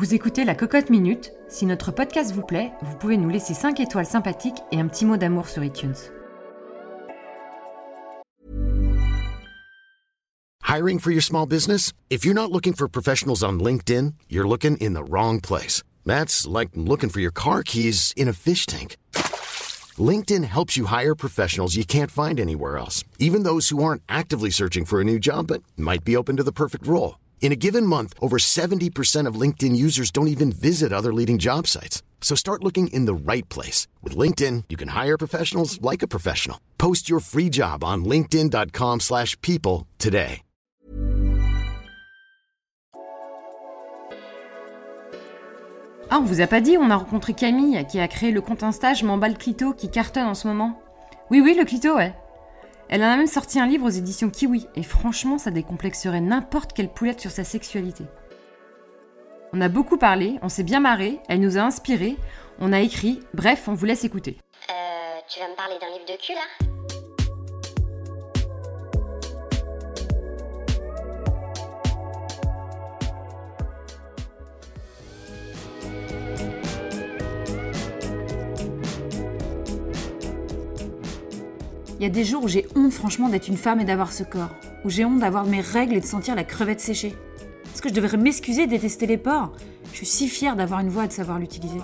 Vous 0.00 0.14
écoutez 0.14 0.46
la 0.46 0.54
Cocotte 0.54 0.88
Minute. 0.88 1.30
Si 1.50 1.66
notre 1.66 1.92
podcast 1.92 2.32
vous 2.32 2.40
plaît, 2.40 2.72
vous 2.80 2.96
pouvez 2.96 3.18
nous 3.18 3.28
laisser 3.28 3.52
5 3.52 3.80
étoiles 3.80 4.06
sympathiques 4.06 4.62
et 4.72 4.80
un 4.80 4.88
petit 4.88 5.04
mot 5.04 5.18
d'amour 5.18 5.46
sur 5.46 5.62
iTunes. 5.62 5.92
Hiring 10.66 10.98
for 10.98 11.10
your 11.10 11.22
small 11.22 11.46
business? 11.46 11.92
If 12.08 12.24
you're 12.24 12.32
not 12.32 12.50
looking 12.50 12.72
for 12.72 12.88
professionals 12.88 13.44
on 13.44 13.58
LinkedIn, 13.58 14.14
you're 14.30 14.48
looking 14.48 14.78
in 14.78 14.94
the 14.94 15.04
wrong 15.04 15.38
place. 15.38 15.82
That's 16.06 16.46
like 16.46 16.70
looking 16.74 17.10
for 17.10 17.20
your 17.20 17.30
car 17.30 17.62
keys 17.62 18.14
in 18.16 18.26
a 18.26 18.32
fish 18.32 18.64
tank. 18.64 18.96
LinkedIn 19.98 20.44
helps 20.44 20.78
you 20.78 20.86
hire 20.86 21.14
professionals 21.14 21.76
you 21.76 21.84
can't 21.84 22.10
find 22.10 22.40
anywhere 22.40 22.78
else, 22.78 23.04
even 23.18 23.42
those 23.42 23.68
who 23.68 23.84
aren't 23.84 24.00
actively 24.08 24.48
searching 24.48 24.86
for 24.86 25.02
a 25.02 25.04
new 25.04 25.18
job 25.18 25.48
but 25.48 25.62
might 25.76 26.04
be 26.04 26.16
open 26.16 26.38
to 26.38 26.42
the 26.42 26.52
perfect 26.52 26.86
role. 26.86 27.16
In 27.40 27.52
a 27.52 27.56
given 27.56 27.84
month, 27.84 28.14
over 28.20 28.36
70% 28.38 29.26
of 29.26 29.34
LinkedIn 29.34 29.74
users 29.74 30.12
don't 30.12 30.28
even 30.28 30.52
visit 30.52 30.92
other 30.92 31.12
leading 31.12 31.38
job 31.38 31.66
sites. 31.66 32.04
So 32.20 32.36
start 32.36 32.62
looking 32.62 32.88
in 32.92 33.06
the 33.06 33.14
right 33.14 33.48
place. 33.48 33.88
With 34.04 34.16
LinkedIn, 34.16 34.64
you 34.68 34.76
can 34.76 34.88
hire 34.88 35.18
professionals 35.18 35.80
like 35.82 36.02
a 36.02 36.08
professional. 36.08 36.60
Post 36.78 37.10
your 37.10 37.18
free 37.18 37.48
job 37.48 37.82
on 37.82 38.04
linkedin.com 38.04 39.00
slash 39.00 39.36
people 39.40 39.88
today. 39.98 40.42
Ah, 46.12 46.18
on 46.18 46.24
vous 46.24 46.40
a 46.40 46.48
pas 46.48 46.60
dit, 46.60 46.76
on 46.76 46.90
a 46.90 46.96
rencontré 46.96 47.34
Camille 47.34 47.86
qui 47.88 48.00
a 48.00 48.08
créé 48.08 48.32
le 48.32 48.40
compte 48.40 48.64
Insta 48.64 48.94
Je 48.94 49.06
Clito 49.34 49.72
qui 49.72 49.88
cartonne 49.88 50.26
en 50.26 50.34
ce 50.34 50.48
moment. 50.48 50.82
Oui, 51.30 51.40
oui, 51.40 51.54
le 51.56 51.64
Clito, 51.64 51.94
ouais. 51.94 52.12
Elle 52.92 53.04
en 53.04 53.12
a 53.12 53.16
même 53.16 53.28
sorti 53.28 53.60
un 53.60 53.66
livre 53.66 53.86
aux 53.86 53.90
éditions 53.90 54.30
Kiwi, 54.30 54.66
et 54.74 54.82
franchement, 54.82 55.38
ça 55.38 55.52
décomplexerait 55.52 56.20
n'importe 56.20 56.72
quelle 56.72 56.88
poulette 56.88 57.20
sur 57.20 57.30
sa 57.30 57.44
sexualité. 57.44 58.02
On 59.52 59.60
a 59.60 59.68
beaucoup 59.68 59.96
parlé, 59.96 60.40
on 60.42 60.48
s'est 60.48 60.64
bien 60.64 60.80
marré, 60.80 61.20
elle 61.28 61.38
nous 61.38 61.56
a 61.56 61.60
inspiré, 61.60 62.16
on 62.58 62.72
a 62.72 62.80
écrit, 62.80 63.20
bref, 63.32 63.68
on 63.68 63.74
vous 63.74 63.86
laisse 63.86 64.02
écouter. 64.02 64.38
Euh, 64.70 65.20
tu 65.28 65.38
vas 65.38 65.48
me 65.48 65.54
parler 65.54 65.76
d'un 65.80 65.86
livre 65.86 66.04
de 66.04 66.20
cul 66.20 66.34
là? 66.34 66.69
Il 82.00 82.04
y 82.04 82.06
a 82.06 82.08
des 82.08 82.24
jours 82.24 82.44
où 82.44 82.48
j'ai 82.48 82.66
honte 82.74 82.94
franchement 82.94 83.28
d'être 83.28 83.48
une 83.48 83.58
femme 83.58 83.78
et 83.78 83.84
d'avoir 83.84 84.10
ce 84.10 84.22
corps. 84.22 84.48
Où 84.86 84.88
j'ai 84.88 85.04
honte 85.04 85.18
d'avoir 85.18 85.44
mes 85.44 85.60
règles 85.60 85.94
et 85.94 86.00
de 86.00 86.06
sentir 86.06 86.34
la 86.34 86.44
crevette 86.44 86.80
séchée. 86.80 87.14
Est-ce 87.66 87.82
que 87.82 87.90
je 87.90 87.94
devrais 87.94 88.16
m'excuser 88.16 88.64
de 88.64 88.70
détester 88.70 89.06
les 89.06 89.18
porcs 89.18 89.52
Je 89.92 89.96
suis 89.98 90.06
si 90.06 90.26
fière 90.26 90.56
d'avoir 90.56 90.80
une 90.80 90.88
voix 90.88 91.04
et 91.04 91.08
de 91.08 91.12
savoir 91.12 91.38
l'utiliser. 91.38 91.76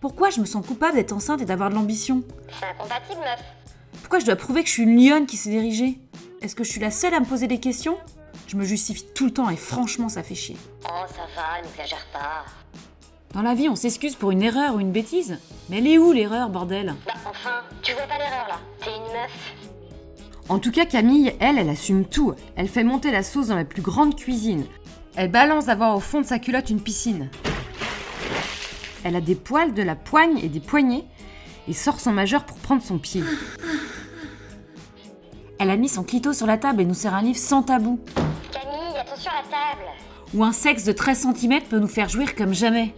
Pourquoi 0.00 0.30
je 0.30 0.40
me 0.40 0.46
sens 0.46 0.66
coupable 0.66 0.94
d'être 0.94 1.12
enceinte 1.12 1.42
et 1.42 1.44
d'avoir 1.44 1.68
de 1.68 1.74
l'ambition? 1.74 2.22
C'est 2.58 2.64
incompatible, 2.64 3.20
meuf. 3.20 3.44
Pourquoi 4.00 4.20
je 4.20 4.24
dois 4.24 4.36
prouver 4.36 4.62
que 4.62 4.68
je 4.68 4.72
suis 4.72 4.84
une 4.84 4.98
lionne 4.98 5.26
qui 5.26 5.36
s'est 5.36 5.50
dirigée? 5.50 6.00
Est-ce 6.40 6.56
que 6.56 6.64
je 6.64 6.70
suis 6.70 6.80
la 6.80 6.90
seule 6.90 7.12
à 7.12 7.20
me 7.20 7.26
poser 7.26 7.46
des 7.46 7.60
questions? 7.60 7.98
Je 8.46 8.56
me 8.56 8.64
justifie 8.64 9.04
tout 9.14 9.26
le 9.26 9.32
temps 9.34 9.50
et 9.50 9.56
franchement 9.56 10.08
ça 10.08 10.22
fait 10.22 10.34
chier. 10.34 10.56
Oh, 10.86 11.04
ça 11.08 11.26
va, 11.36 11.60
n'exagère 11.62 12.06
pas. 12.10 12.46
Dans 13.34 13.42
la 13.42 13.54
vie, 13.54 13.68
on 13.68 13.76
s'excuse 13.76 14.14
pour 14.14 14.30
une 14.30 14.42
erreur 14.42 14.74
ou 14.74 14.80
une 14.80 14.92
bêtise. 14.92 15.38
Mais 15.68 15.78
elle 15.78 15.86
est 15.86 15.98
où 15.98 16.12
l'erreur, 16.12 16.48
bordel? 16.48 16.94
Bah, 17.06 17.12
enfin, 17.28 17.60
tu 17.82 17.92
vois 17.92 18.06
pas 18.06 18.16
l'erreur 18.16 18.46
là. 18.48 18.58
T'es 18.82 18.90
une 18.90 19.02
meuf. 19.02 19.54
En 20.48 20.58
tout 20.58 20.72
cas, 20.72 20.86
Camille, 20.86 21.34
elle, 21.40 21.58
elle 21.58 21.68
assume 21.68 22.06
tout. 22.06 22.32
Elle 22.56 22.68
fait 22.68 22.84
monter 22.84 23.10
la 23.10 23.22
sauce 23.22 23.48
dans 23.48 23.56
la 23.56 23.66
plus 23.66 23.82
grande 23.82 24.16
cuisine. 24.16 24.64
Elle 25.14 25.30
balance 25.30 25.66
d'avoir 25.66 25.94
au 25.94 26.00
fond 26.00 26.22
de 26.22 26.26
sa 26.26 26.38
culotte 26.38 26.70
une 26.70 26.80
piscine. 26.80 27.28
Elle 29.04 29.14
a 29.14 29.20
des 29.20 29.34
poils 29.34 29.74
de 29.74 29.82
la 29.82 29.94
poigne 29.94 30.38
et 30.38 30.48
des 30.48 30.60
poignets 30.60 31.04
et 31.68 31.74
sort 31.74 32.00
son 32.00 32.12
majeur 32.12 32.44
pour 32.44 32.56
prendre 32.56 32.82
son 32.82 32.98
pied. 32.98 33.22
Elle 35.58 35.70
a 35.70 35.76
mis 35.76 35.88
son 35.88 36.02
clito 36.02 36.32
sur 36.32 36.46
la 36.46 36.56
table 36.56 36.80
et 36.80 36.84
nous 36.86 36.94
sert 36.94 37.14
un 37.14 37.22
livre 37.22 37.38
sans 37.38 37.62
tabou. 37.62 38.00
Camille, 38.52 38.98
attention 38.98 39.30
à 39.30 39.42
la 39.42 39.48
table. 39.48 39.84
Où 40.32 40.44
un 40.44 40.52
sexe 40.52 40.84
de 40.84 40.92
13 40.92 41.28
cm 41.34 41.60
peut 41.68 41.78
nous 41.78 41.88
faire 41.88 42.08
jouir 42.08 42.34
comme 42.34 42.54
jamais. 42.54 42.94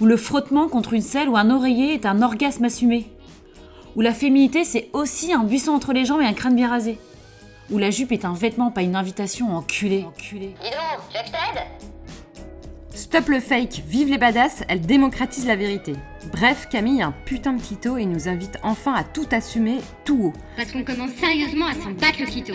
Où 0.00 0.06
le 0.06 0.16
frottement 0.16 0.68
contre 0.68 0.94
une 0.94 1.02
selle 1.02 1.28
ou 1.28 1.36
un 1.36 1.50
oreiller 1.50 1.94
est 1.94 2.06
un 2.06 2.22
orgasme 2.22 2.64
assumé. 2.64 3.06
Où 3.96 4.00
la 4.00 4.14
féminité 4.14 4.64
c'est 4.64 4.90
aussi 4.92 5.32
un 5.32 5.44
buisson 5.44 5.72
entre 5.72 5.92
les 5.92 6.04
jambes 6.04 6.20
et 6.20 6.26
un 6.26 6.34
crâne 6.34 6.54
bien 6.54 6.68
rasé. 6.68 6.98
Où 7.70 7.78
la 7.78 7.90
jupe 7.90 8.12
est 8.12 8.24
un 8.24 8.32
vêtement, 8.32 8.70
pas 8.70 8.82
une 8.82 8.96
invitation 8.96 9.54
enculé. 9.54 10.04
enculé. 10.06 10.54
Dis 10.62 10.70
donc, 10.70 11.12
t'aide 11.12 11.62
Stop 12.94 13.28
le 13.28 13.40
fake, 13.40 13.82
vive 13.86 14.10
les 14.10 14.18
badass, 14.18 14.64
elle 14.68 14.80
démocratise 14.80 15.46
la 15.46 15.56
vérité. 15.56 15.94
Bref, 16.32 16.68
Camille 16.70 17.00
a 17.00 17.06
un 17.06 17.14
putain 17.24 17.52
de 17.52 17.62
clito 17.62 17.96
et 17.96 18.04
nous 18.04 18.28
invite 18.28 18.58
enfin 18.62 18.92
à 18.92 19.04
tout 19.04 19.26
assumer 19.30 19.78
tout 20.04 20.24
haut. 20.24 20.32
Parce 20.56 20.72
qu'on 20.72 20.84
commence 20.84 21.12
sérieusement 21.12 21.66
à 21.66 21.74
s'en 21.74 21.92
battre 21.92 22.20
le 22.20 22.26
clito. 22.26 22.54